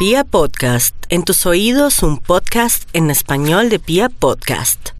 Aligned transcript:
Pia 0.00 0.24
Podcast, 0.24 0.94
en 1.10 1.24
tus 1.24 1.44
oídos 1.44 2.02
un 2.02 2.16
podcast 2.16 2.88
en 2.94 3.10
español 3.10 3.68
de 3.68 3.78
Pia 3.78 4.08
Podcast. 4.08 4.92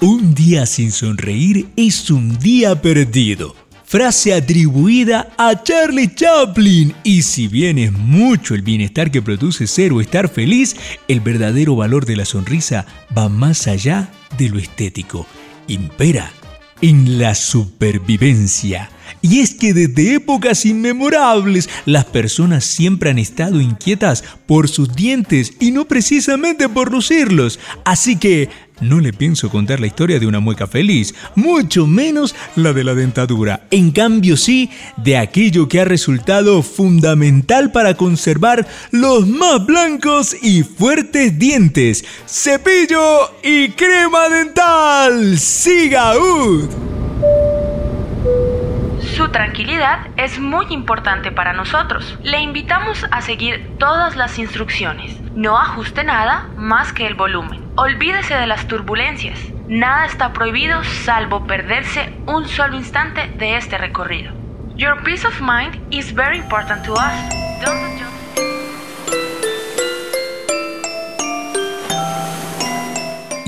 Un 0.00 0.36
día 0.36 0.66
sin 0.66 0.92
sonreír 0.92 1.66
es 1.74 2.12
un 2.12 2.38
día 2.38 2.80
perdido. 2.80 3.56
Frase 3.84 4.32
atribuida 4.32 5.32
a 5.36 5.60
Charlie 5.60 6.14
Chaplin. 6.14 6.94
Y 7.02 7.22
si 7.22 7.48
bien 7.48 7.76
es 7.76 7.90
mucho 7.90 8.54
el 8.54 8.62
bienestar 8.62 9.10
que 9.10 9.20
produce 9.20 9.66
ser 9.66 9.92
o 9.92 10.00
estar 10.00 10.28
feliz, 10.28 10.76
el 11.08 11.18
verdadero 11.18 11.74
valor 11.74 12.06
de 12.06 12.14
la 12.14 12.24
sonrisa 12.24 12.86
va 13.18 13.28
más 13.28 13.66
allá 13.66 14.12
de 14.38 14.48
lo 14.48 14.60
estético. 14.60 15.26
Impera 15.66 16.30
en 16.80 17.18
la 17.18 17.34
supervivencia. 17.34 18.90
Y 19.22 19.40
es 19.40 19.54
que 19.54 19.72
desde 19.74 20.14
épocas 20.14 20.64
inmemorables 20.66 21.68
las 21.86 22.04
personas 22.04 22.64
siempre 22.64 23.10
han 23.10 23.18
estado 23.18 23.60
inquietas 23.60 24.24
por 24.46 24.68
sus 24.68 24.94
dientes 24.94 25.52
y 25.60 25.70
no 25.70 25.86
precisamente 25.86 26.68
por 26.68 26.92
lucirlos. 26.92 27.58
Así 27.84 28.16
que 28.16 28.48
no 28.80 29.00
le 29.00 29.12
pienso 29.12 29.50
contar 29.50 29.80
la 29.80 29.86
historia 29.86 30.20
de 30.20 30.26
una 30.26 30.40
mueca 30.40 30.66
feliz, 30.66 31.14
mucho 31.34 31.86
menos 31.86 32.34
la 32.54 32.72
de 32.72 32.84
la 32.84 32.94
dentadura. 32.94 33.66
En 33.70 33.90
cambio 33.90 34.36
sí, 34.36 34.70
de 34.96 35.16
aquello 35.16 35.68
que 35.68 35.80
ha 35.80 35.84
resultado 35.84 36.62
fundamental 36.62 37.72
para 37.72 37.94
conservar 37.94 38.66
los 38.90 39.26
más 39.26 39.66
blancos 39.66 40.36
y 40.40 40.62
fuertes 40.62 41.38
dientes. 41.38 42.04
Cepillo 42.26 43.32
y 43.42 43.70
crema 43.70 44.28
dental. 44.28 45.38
¡Siga 45.38 46.14
tranquilidad 49.30 50.00
es 50.16 50.38
muy 50.38 50.66
importante 50.70 51.32
para 51.32 51.52
nosotros. 51.52 52.18
Le 52.22 52.40
invitamos 52.40 53.06
a 53.10 53.20
seguir 53.22 53.76
todas 53.78 54.16
las 54.16 54.38
instrucciones. 54.38 55.20
No 55.34 55.58
ajuste 55.58 56.04
nada 56.04 56.48
más 56.56 56.92
que 56.92 57.06
el 57.06 57.14
volumen. 57.14 57.62
Olvídese 57.76 58.34
de 58.34 58.46
las 58.46 58.66
turbulencias. 58.66 59.38
Nada 59.68 60.06
está 60.06 60.32
prohibido 60.32 60.82
salvo 60.82 61.46
perderse 61.46 62.12
un 62.26 62.48
solo 62.48 62.76
instante 62.76 63.28
de 63.36 63.56
este 63.56 63.78
recorrido. 63.78 64.32
Your 64.76 65.02
peace 65.02 65.26
of 65.26 65.40
mind 65.40 65.76
is 65.90 66.14
very 66.14 66.38
important 66.38 66.84
to 66.84 66.94
us. 66.94 68.17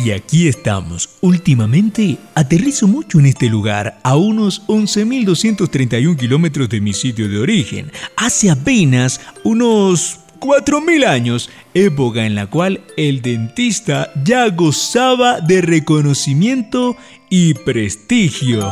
Y 0.02 0.12
aquí 0.12 0.48
estamos. 0.48 1.10
Últimamente 1.20 2.16
aterrizo 2.34 2.88
mucho 2.88 3.18
en 3.18 3.26
este 3.26 3.50
lugar, 3.50 3.98
a 4.02 4.16
unos 4.16 4.66
11.231 4.66 6.16
kilómetros 6.16 6.70
de 6.70 6.80
mi 6.80 6.94
sitio 6.94 7.28
de 7.28 7.38
origen. 7.38 7.92
Hace 8.16 8.50
apenas 8.50 9.20
unos 9.44 10.20
4.000 10.38 11.06
años, 11.06 11.50
época 11.74 12.24
en 12.24 12.34
la 12.34 12.46
cual 12.46 12.80
el 12.96 13.20
dentista 13.20 14.10
ya 14.24 14.48
gozaba 14.48 15.40
de 15.40 15.60
reconocimiento 15.60 16.96
y 17.28 17.52
prestigio. 17.52 18.70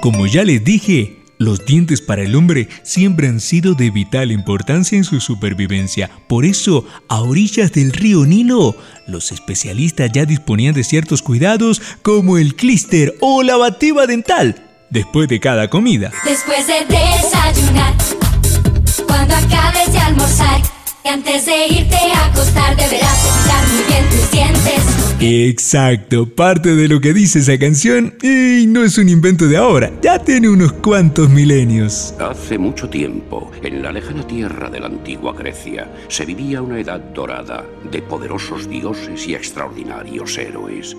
Como 0.00 0.26
ya 0.26 0.44
les 0.44 0.64
dije, 0.64 1.25
los 1.38 1.64
dientes 1.66 2.00
para 2.00 2.22
el 2.22 2.34
hombre 2.34 2.68
siempre 2.82 3.28
han 3.28 3.40
sido 3.40 3.74
de 3.74 3.90
vital 3.90 4.32
importancia 4.32 4.96
en 4.96 5.04
su 5.04 5.20
supervivencia. 5.20 6.10
Por 6.28 6.44
eso, 6.44 6.86
a 7.08 7.20
orillas 7.20 7.72
del 7.72 7.92
río 7.92 8.24
Nilo, 8.24 8.76
los 9.06 9.32
especialistas 9.32 10.10
ya 10.12 10.24
disponían 10.24 10.74
de 10.74 10.84
ciertos 10.84 11.22
cuidados 11.22 11.82
como 12.02 12.38
el 12.38 12.54
clíster 12.54 13.14
o 13.20 13.42
la 13.42 13.56
bativa 13.56 14.06
dental 14.06 14.62
después 14.90 15.28
de 15.28 15.40
cada 15.40 15.68
comida. 15.68 16.12
Después 16.24 16.66
de 16.66 16.84
desayunar, 16.86 17.94
cuando 19.06 19.34
acabes 19.34 19.92
de 19.92 19.98
almorzar, 19.98 20.62
antes 21.04 21.46
de 21.46 21.66
irte 21.68 21.96
a 22.14 22.26
acostar 22.26 22.76
deberás 22.76 23.72
muy 23.72 23.84
bien 23.84 24.08
tus 24.10 24.30
dientes. 24.30 25.05
Exacto, 25.18 26.28
parte 26.28 26.74
de 26.76 26.88
lo 26.88 27.00
que 27.00 27.14
dice 27.14 27.38
esa 27.38 27.58
canción 27.58 28.14
y 28.22 28.66
no 28.66 28.84
es 28.84 28.98
un 28.98 29.08
invento 29.08 29.46
de 29.46 29.56
ahora, 29.56 29.90
ya 30.02 30.18
tiene 30.18 30.50
unos 30.50 30.72
cuantos 30.72 31.30
milenios. 31.30 32.14
Hace 32.20 32.58
mucho 32.58 32.90
tiempo, 32.90 33.50
en 33.62 33.82
la 33.82 33.92
lejana 33.92 34.26
tierra 34.26 34.68
de 34.68 34.80
la 34.80 34.86
antigua 34.86 35.32
Grecia, 35.32 35.90
se 36.08 36.26
vivía 36.26 36.60
una 36.60 36.78
edad 36.78 37.00
dorada 37.00 37.64
de 37.90 38.02
poderosos 38.02 38.68
dioses 38.68 39.26
y 39.26 39.34
extraordinarios 39.34 40.36
héroes. 40.36 40.94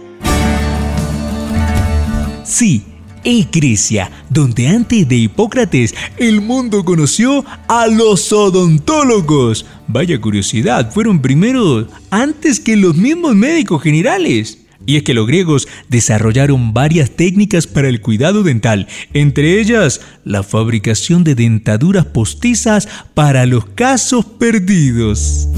Sí, 2.44 2.84
es 3.23 3.50
Grecia, 3.51 4.11
donde 4.29 4.67
antes 4.67 5.07
de 5.07 5.16
Hipócrates 5.16 5.95
el 6.17 6.41
mundo 6.41 6.83
conoció 6.85 7.45
a 7.67 7.88
los 7.88 8.31
odontólogos. 8.31 9.66
Vaya 9.88 10.19
curiosidad, 10.19 10.91
fueron 10.91 11.22
primero 11.22 11.88
antes 12.09 12.59
que 12.59 12.75
los 12.75 12.95
mismos 12.95 13.35
médicos 13.35 13.81
generales. 13.81 14.59
Y 14.85 14.95
es 14.95 15.03
que 15.03 15.13
los 15.13 15.28
griegos 15.28 15.67
desarrollaron 15.89 16.73
varias 16.73 17.11
técnicas 17.11 17.67
para 17.67 17.89
el 17.89 18.00
cuidado 18.00 18.44
dental, 18.44 18.88
entre 19.13 19.59
ellas 19.59 19.99
la 20.23 20.44
fabricación 20.44 21.25
de 21.25 21.35
dentaduras 21.35 22.05
postizas 22.05 22.88
para 23.13 23.45
los 23.45 23.66
casos 23.66 24.23
perdidos. 24.25 25.49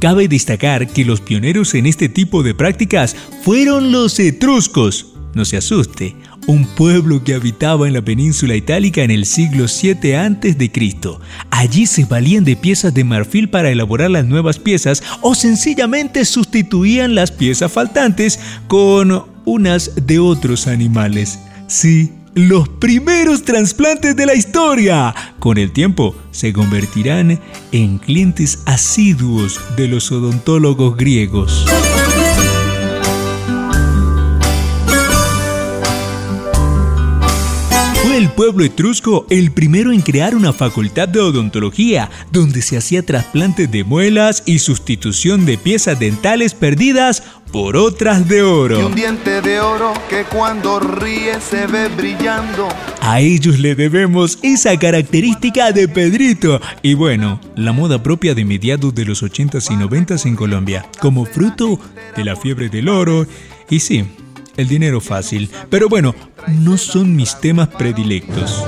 Cabe 0.00 0.28
destacar 0.28 0.86
que 0.88 1.04
los 1.04 1.20
pioneros 1.20 1.74
en 1.74 1.86
este 1.86 2.08
tipo 2.08 2.42
de 2.42 2.54
prácticas 2.54 3.16
fueron 3.42 3.90
los 3.90 4.18
etruscos. 4.20 5.14
No 5.34 5.44
se 5.44 5.56
asuste, 5.56 6.14
un 6.46 6.64
pueblo 6.64 7.22
que 7.22 7.34
habitaba 7.34 7.86
en 7.86 7.94
la 7.94 8.02
península 8.02 8.54
itálica 8.54 9.02
en 9.02 9.10
el 9.10 9.26
siglo 9.26 9.68
7 9.68 10.16
a.C. 10.16 10.72
Allí 11.50 11.86
se 11.86 12.04
valían 12.04 12.44
de 12.44 12.56
piezas 12.56 12.94
de 12.94 13.04
marfil 13.04 13.50
para 13.50 13.70
elaborar 13.70 14.10
las 14.10 14.24
nuevas 14.24 14.58
piezas 14.58 15.02
o 15.20 15.34
sencillamente 15.34 16.24
sustituían 16.24 17.14
las 17.14 17.32
piezas 17.32 17.70
faltantes 17.70 18.38
con 18.68 19.24
unas 19.44 20.06
de 20.06 20.18
otros 20.18 20.66
animales. 20.68 21.38
Sí, 21.66 22.12
los 22.38 22.68
primeros 22.68 23.42
trasplantes 23.42 24.14
de 24.14 24.24
la 24.24 24.34
historia. 24.34 25.12
Con 25.40 25.58
el 25.58 25.72
tiempo 25.72 26.14
se 26.30 26.52
convertirán 26.52 27.40
en 27.72 27.98
clientes 27.98 28.62
asiduos 28.64 29.60
de 29.76 29.88
los 29.88 30.12
odontólogos 30.12 30.96
griegos. 30.96 31.66
El 38.18 38.30
pueblo 38.30 38.64
etrusco 38.64 39.26
el 39.30 39.52
primero 39.52 39.92
en 39.92 40.00
crear 40.00 40.34
una 40.34 40.52
facultad 40.52 41.06
de 41.06 41.20
odontología, 41.20 42.10
donde 42.32 42.62
se 42.62 42.76
hacía 42.76 43.06
trasplantes 43.06 43.70
de 43.70 43.84
muelas 43.84 44.42
y 44.44 44.58
sustitución 44.58 45.46
de 45.46 45.56
piezas 45.56 46.00
dentales 46.00 46.52
perdidas 46.52 47.22
por 47.52 47.76
otras 47.76 48.28
de 48.28 48.42
oro. 48.42 48.80
Y 48.80 48.82
un 48.82 48.94
diente 48.96 49.40
de 49.40 49.60
oro 49.60 49.92
que 50.10 50.24
cuando 50.24 50.80
ríe 50.80 51.40
se 51.40 51.68
ve 51.68 51.86
brillando. 51.96 52.68
A 53.00 53.20
ellos 53.20 53.60
le 53.60 53.76
debemos 53.76 54.40
esa 54.42 54.76
característica 54.76 55.70
de 55.70 55.86
Pedrito 55.86 56.60
y 56.82 56.94
bueno, 56.94 57.40
la 57.54 57.70
moda 57.70 58.02
propia 58.02 58.34
de 58.34 58.44
mediados 58.44 58.92
de 58.96 59.04
los 59.04 59.22
80s 59.22 59.70
y 59.70 59.76
90s 59.76 60.26
en 60.26 60.34
Colombia, 60.34 60.84
como 61.00 61.24
fruto 61.24 61.78
de 62.16 62.24
la 62.24 62.34
fiebre 62.34 62.68
del 62.68 62.88
oro. 62.88 63.28
Y 63.70 63.78
sí, 63.78 64.04
el 64.58 64.68
dinero 64.68 65.00
fácil. 65.00 65.48
Pero 65.70 65.88
bueno, 65.88 66.14
no 66.58 66.76
son 66.76 67.16
mis 67.16 67.40
temas 67.40 67.68
predilectos. 67.68 68.62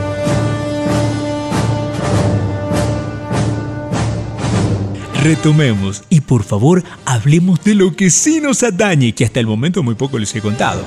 Retomemos 5.23 6.03
y 6.09 6.23
por 6.23 6.45
favor 6.45 6.82
hablemos 7.05 7.62
de 7.62 7.75
lo 7.75 7.94
que 7.94 8.09
sí 8.09 8.41
nos 8.41 8.62
atañe, 8.62 9.14
que 9.14 9.26
hasta 9.26 9.38
el 9.38 9.47
momento 9.47 9.82
muy 9.82 9.94
poco 9.94 10.19
les 10.19 10.35
he 10.35 10.41
contado. 10.41 10.82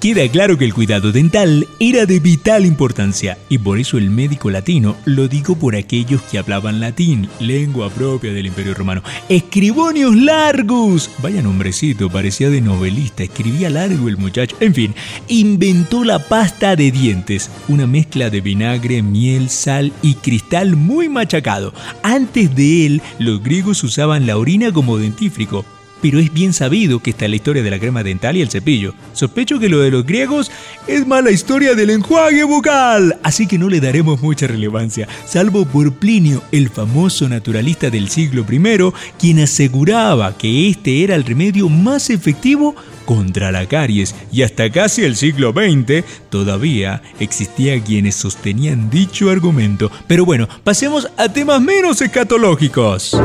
Queda 0.00 0.26
claro 0.30 0.56
que 0.56 0.64
el 0.64 0.72
cuidado 0.72 1.12
dental 1.12 1.68
era 1.78 2.06
de 2.06 2.20
vital 2.20 2.64
importancia 2.64 3.36
y 3.50 3.58
por 3.58 3.78
eso 3.78 3.98
el 3.98 4.08
médico 4.08 4.48
latino, 4.48 4.96
lo 5.04 5.28
digo 5.28 5.56
por 5.56 5.76
aquellos 5.76 6.22
que 6.22 6.38
hablaban 6.38 6.80
latín, 6.80 7.28
lengua 7.38 7.90
propia 7.90 8.32
del 8.32 8.46
Imperio 8.46 8.72
Romano, 8.72 9.02
escribonios 9.28 10.16
largos. 10.16 11.10
Vaya 11.18 11.42
nombrecito, 11.42 12.08
parecía 12.08 12.48
de 12.48 12.62
novelista, 12.62 13.24
escribía 13.24 13.68
largo 13.68 14.08
el 14.08 14.16
muchacho. 14.16 14.56
En 14.60 14.74
fin, 14.74 14.94
inventó 15.28 16.02
la 16.02 16.18
pasta 16.18 16.76
de 16.76 16.90
dientes, 16.90 17.50
una 17.68 17.86
mezcla 17.86 18.30
de 18.30 18.40
vinagre, 18.40 19.02
miel, 19.02 19.50
sal 19.50 19.92
y 20.00 20.14
cristal 20.14 20.76
muy 20.76 21.10
machacado. 21.10 21.74
Antes 22.02 22.56
de 22.56 22.86
él, 22.86 23.02
los 23.18 23.42
griegos 23.42 23.84
usaban 23.84 24.26
la 24.26 24.38
orina 24.38 24.72
como 24.72 24.96
dentífrico 24.96 25.66
pero 26.00 26.18
es 26.18 26.32
bien 26.32 26.52
sabido 26.52 27.00
que 27.00 27.10
está 27.10 27.28
la 27.28 27.36
historia 27.36 27.62
de 27.62 27.70
la 27.70 27.78
crema 27.78 28.02
dental 28.02 28.36
y 28.36 28.42
el 28.42 28.50
cepillo. 28.50 28.94
Sospecho 29.12 29.58
que 29.58 29.68
lo 29.68 29.80
de 29.80 29.90
los 29.90 30.04
griegos 30.06 30.50
es 30.86 31.06
más 31.06 31.22
la 31.22 31.30
historia 31.30 31.74
del 31.74 31.90
enjuague 31.90 32.44
bucal, 32.44 33.18
así 33.22 33.46
que 33.46 33.58
no 33.58 33.68
le 33.68 33.80
daremos 33.80 34.20
mucha 34.20 34.46
relevancia, 34.46 35.08
salvo 35.26 35.64
por 35.64 35.92
Plinio, 35.92 36.42
el 36.52 36.68
famoso 36.68 37.28
naturalista 37.28 37.90
del 37.90 38.08
siglo 38.08 38.44
I, 38.50 38.92
quien 39.18 39.40
aseguraba 39.40 40.36
que 40.36 40.68
este 40.68 41.04
era 41.04 41.14
el 41.14 41.24
remedio 41.24 41.68
más 41.68 42.10
efectivo 42.10 42.74
contra 43.04 43.50
la 43.50 43.66
caries 43.66 44.14
y 44.30 44.42
hasta 44.42 44.70
casi 44.70 45.02
el 45.02 45.16
siglo 45.16 45.52
XX 45.52 46.04
todavía 46.28 47.02
existía 47.18 47.82
quienes 47.82 48.14
sostenían 48.14 48.88
dicho 48.88 49.30
argumento. 49.30 49.90
Pero 50.06 50.24
bueno, 50.24 50.48
pasemos 50.62 51.08
a 51.16 51.28
temas 51.28 51.60
menos 51.60 52.00
escatológicos. 52.00 53.16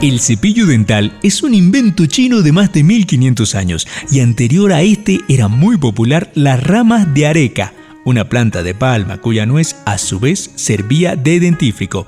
El 0.00 0.20
cepillo 0.20 0.64
dental 0.64 1.18
es 1.24 1.42
un 1.42 1.54
invento 1.54 2.06
chino 2.06 2.42
de 2.42 2.52
más 2.52 2.72
de 2.72 2.84
1500 2.84 3.54
años 3.56 3.88
y 4.12 4.20
anterior 4.20 4.72
a 4.72 4.82
este 4.82 5.22
era 5.28 5.48
muy 5.48 5.76
popular 5.76 6.30
las 6.36 6.62
ramas 6.62 7.12
de 7.14 7.26
areca, 7.26 7.72
una 8.04 8.28
planta 8.28 8.62
de 8.62 8.74
palma 8.74 9.18
cuya 9.18 9.44
nuez 9.44 9.74
a 9.86 9.98
su 9.98 10.20
vez 10.20 10.52
servía 10.54 11.16
de 11.16 11.40
dentífrico. 11.40 12.06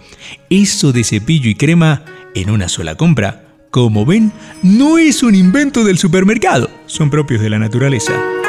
Eso 0.51 0.93
de 0.93 1.03
cepillo 1.03 1.51
y 1.51 1.57
crema 1.57 2.05
en 2.37 2.51
una 2.51 2.69
sola 2.69 2.95
compra, 2.95 3.45
como 3.73 4.07
ven, 4.07 4.31
no 4.63 4.99
es 4.99 5.25
un 5.25 5.35
invento 5.35 5.83
del 5.83 5.99
supermercado, 5.99 6.71
son 6.87 7.11
propios 7.11 7.41
de 7.41 7.51
la 7.51 7.59
naturaleza. 7.59 8.40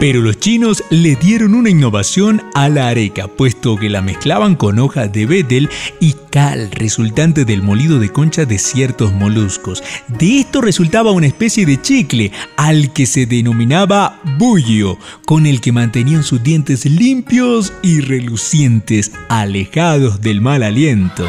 Pero 0.00 0.22
los 0.22 0.40
chinos 0.40 0.82
le 0.88 1.14
dieron 1.14 1.54
una 1.54 1.68
innovación 1.68 2.42
a 2.54 2.70
la 2.70 2.88
areca, 2.88 3.28
puesto 3.28 3.76
que 3.76 3.90
la 3.90 4.00
mezclaban 4.00 4.54
con 4.54 4.78
hojas 4.78 5.12
de 5.12 5.26
betel 5.26 5.68
y 6.00 6.14
cal, 6.30 6.70
resultante 6.70 7.44
del 7.44 7.62
molido 7.62 7.98
de 7.98 8.08
concha 8.08 8.46
de 8.46 8.58
ciertos 8.58 9.12
moluscos. 9.12 9.82
De 10.08 10.40
esto 10.40 10.62
resultaba 10.62 11.10
una 11.10 11.26
especie 11.26 11.66
de 11.66 11.82
chicle, 11.82 12.32
al 12.56 12.94
que 12.94 13.04
se 13.04 13.26
denominaba 13.26 14.22
bullo, 14.38 14.96
con 15.26 15.44
el 15.44 15.60
que 15.60 15.72
mantenían 15.72 16.24
sus 16.24 16.42
dientes 16.42 16.86
limpios 16.86 17.74
y 17.82 18.00
relucientes, 18.00 19.12
alejados 19.28 20.22
del 20.22 20.40
mal 20.40 20.62
aliento. 20.62 21.26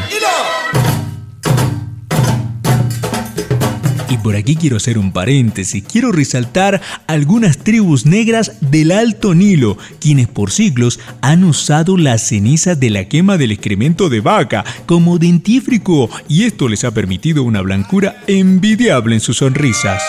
Por 4.18 4.36
aquí 4.36 4.56
quiero 4.56 4.76
hacer 4.76 4.98
un 4.98 5.12
paréntesis, 5.12 5.84
quiero 5.84 6.12
resaltar 6.12 6.80
algunas 7.06 7.58
tribus 7.58 8.06
negras 8.06 8.52
del 8.60 8.92
Alto 8.92 9.34
Nilo, 9.34 9.78
quienes 10.00 10.28
por 10.28 10.50
siglos 10.50 11.00
han 11.20 11.44
usado 11.44 11.96
la 11.96 12.18
ceniza 12.18 12.74
de 12.74 12.90
la 12.90 13.08
quema 13.08 13.38
del 13.38 13.52
excremento 13.52 14.08
de 14.08 14.20
vaca 14.20 14.64
como 14.86 15.18
dentífrico 15.18 16.10
y 16.28 16.44
esto 16.44 16.68
les 16.68 16.84
ha 16.84 16.92
permitido 16.92 17.42
una 17.42 17.60
blancura 17.60 18.22
envidiable 18.26 19.14
en 19.14 19.20
sus 19.20 19.38
sonrisas. 19.38 20.02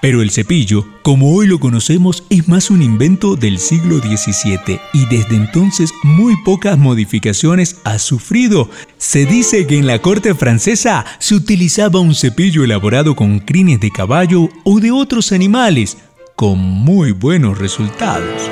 Pero 0.00 0.22
el 0.22 0.30
cepillo, 0.30 0.86
como 1.02 1.34
hoy 1.34 1.46
lo 1.46 1.58
conocemos, 1.58 2.22
es 2.30 2.48
más 2.48 2.70
un 2.70 2.82
invento 2.82 3.34
del 3.34 3.58
siglo 3.58 3.98
XVII 3.98 4.78
y 4.92 5.06
desde 5.06 5.36
entonces 5.36 5.90
muy 6.04 6.34
pocas 6.44 6.78
modificaciones 6.78 7.80
ha 7.84 7.98
sufrido. 7.98 8.70
Se 8.96 9.26
dice 9.26 9.66
que 9.66 9.76
en 9.76 9.86
la 9.86 10.00
corte 10.00 10.34
francesa 10.34 11.04
se 11.18 11.34
utilizaba 11.34 12.00
un 12.00 12.14
cepillo 12.14 12.64
elaborado 12.64 13.16
con 13.16 13.40
crines 13.40 13.80
de 13.80 13.90
caballo 13.90 14.48
o 14.64 14.78
de 14.78 14.92
otros 14.92 15.32
animales, 15.32 15.96
con 16.36 16.58
muy 16.58 17.10
buenos 17.10 17.58
resultados. 17.58 18.48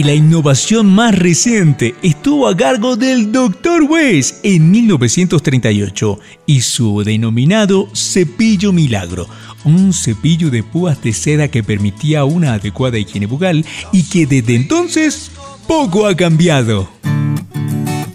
Y 0.00 0.02
la 0.02 0.14
innovación 0.14 0.86
más 0.86 1.14
reciente 1.14 1.94
estuvo 2.02 2.48
a 2.48 2.56
cargo 2.56 2.96
del 2.96 3.32
Dr. 3.32 3.82
West 3.82 4.36
en 4.42 4.70
1938 4.70 6.18
y 6.46 6.62
su 6.62 7.02
denominado 7.04 7.86
cepillo 7.94 8.72
milagro, 8.72 9.28
un 9.62 9.92
cepillo 9.92 10.48
de 10.48 10.62
púas 10.62 11.02
de 11.02 11.12
seda 11.12 11.48
que 11.48 11.62
permitía 11.62 12.24
una 12.24 12.54
adecuada 12.54 12.98
higiene 12.98 13.26
bucal 13.26 13.66
y 13.92 14.04
que 14.04 14.24
desde 14.24 14.54
entonces 14.54 15.32
poco 15.68 16.06
ha 16.06 16.16
cambiado. 16.16 16.88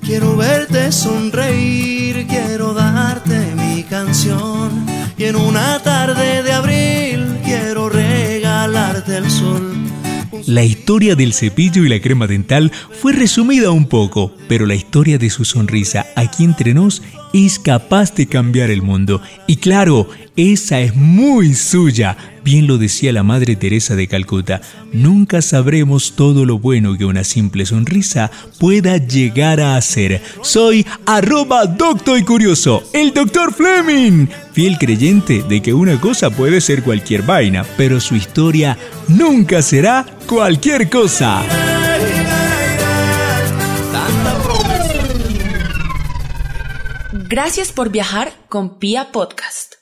Quiero 0.02 0.36
verte 0.38 0.92
sonreír, 0.92 2.26
quiero 2.28 2.74
darte 2.74 3.54
mi 3.54 3.84
canción 3.84 4.88
y 5.20 5.26
en 5.26 5.36
una 5.36 5.78
tarde 5.84 6.42
de 6.42 6.52
abril 6.52 7.38
quiero 7.46 7.90
regalarte 7.90 9.18
el 9.18 9.30
sol 9.30 9.95
la 10.46 10.64
historia 10.64 11.16
del 11.16 11.34
cepillo 11.34 11.84
y 11.84 11.90
la 11.90 12.00
crema 12.00 12.28
dental 12.28 12.72
fue 12.92 13.14
resumida 13.14 13.72
un 13.72 13.88
poco, 13.88 14.34
pero 14.48 14.66
la 14.66 14.76
historia 14.76 15.18
de 15.18 15.30
su 15.30 15.46
sonrisa 15.46 16.06
aquí 16.16 16.44
entre 16.44 16.74
nos 16.74 17.02
es 17.44 17.60
capaz 17.60 18.16
de 18.16 18.28
cambiar 18.28 18.72
el 18.72 18.82
mundo. 18.82 19.22
Y 19.46 19.58
claro, 19.58 20.08
esa 20.38 20.80
es 20.80 20.96
muy 20.96 21.54
suya. 21.54 22.16
Bien 22.46 22.66
lo 22.66 22.78
decía 22.78 23.12
la 23.12 23.24
Madre 23.24 23.58
Teresa 23.58 23.96
de 23.96 24.08
Calcuta, 24.08 24.62
nunca 24.94 25.42
sabremos 25.42 26.14
todo 26.16 26.46
lo 26.46 26.60
bueno 26.60 26.98
que 26.98 27.04
una 27.04 27.26
simple 27.26 27.66
sonrisa 27.66 28.32
pueda 28.58 28.98
llegar 28.98 29.60
a 29.60 29.76
hacer. 29.76 30.22
Soy 30.44 30.86
arroba 31.06 31.66
doctor 31.66 32.20
y 32.20 32.24
curioso, 32.24 32.84
el 32.94 33.14
doctor 33.14 33.54
Fleming, 33.54 34.28
fiel 34.54 34.78
creyente 34.78 35.44
de 35.44 35.62
que 35.62 35.74
una 35.74 36.00
cosa 36.00 36.30
puede 36.30 36.62
ser 36.62 36.84
cualquier 36.84 37.24
vaina, 37.24 37.66
pero 37.76 38.00
su 38.00 38.16
historia 38.16 38.78
nunca 39.10 39.62
será 39.62 40.06
cualquier 40.28 40.90
cosa. 40.90 41.44
Gracias 47.28 47.72
por 47.72 47.90
viajar 47.90 48.32
con 48.50 48.78
Pia 48.78 49.12
Podcast. 49.12 49.75